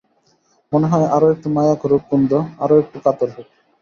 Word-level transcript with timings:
মনে 0.71 0.87
হয় 0.87 1.07
আরও 1.15 1.27
একটু 1.31 1.47
মায়া 1.49 1.75
করুক 1.81 2.03
কুন্দ, 2.09 2.31
আরও 2.59 2.75
একটু 2.83 2.97
কাতর 3.05 3.29
হোক। 3.35 3.47